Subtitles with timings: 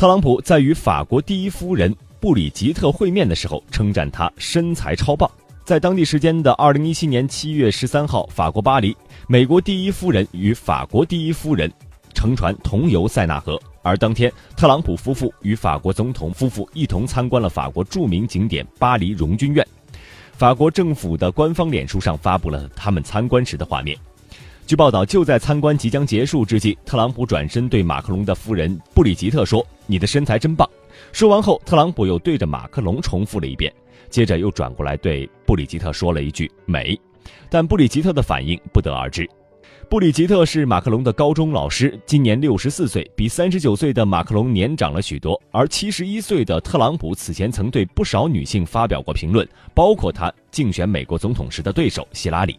[0.00, 5.30] 特朗普在与法国第一夫人布里吉特会面的时候，称赞她身材超棒。
[5.62, 8.96] 在当地时间的二零一七年七月十三号，法国巴黎，
[9.28, 11.70] 美国第一夫人与法国第一夫人
[12.14, 19.62] 乘船同游塞纳河，而当天，特朗普夫妇与法国总统夫妇一同参观了法国著名景点巴黎荣军院。
[20.32, 23.94] 法国政府的官方脸书上发布了他们参观时的画面。
[24.70, 30.70] 据报道，就在参观即将结束之际，特朗普转身对马克龙的夫人布里吉特说：“你的身材真棒。”
[31.10, 33.74] 说完后，特朗普又对着马克龙重复了一遍，
[34.10, 36.96] 接着又转过来对布里吉特说了一句“美”，
[37.50, 39.28] 但布里吉特的反应不得而知。
[39.88, 45.36] 布里吉特是马克龙的高中老师，今年六十四岁，比三十九岁的马克龙年长了许多。
[45.50, 52.56] 而七十一岁的特朗普此前曾对不少女性发表过评论，包括他竞选美国总统时的对手希拉里。